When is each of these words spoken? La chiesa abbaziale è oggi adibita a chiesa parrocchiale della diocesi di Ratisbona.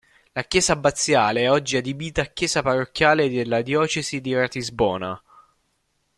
La 0.33 0.41
chiesa 0.45 0.73
abbaziale 0.73 1.41
è 1.41 1.51
oggi 1.51 1.77
adibita 1.77 2.23
a 2.23 2.33
chiesa 2.33 2.63
parrocchiale 2.63 3.29
della 3.29 3.61
diocesi 3.61 4.19
di 4.19 4.33
Ratisbona. 4.33 5.21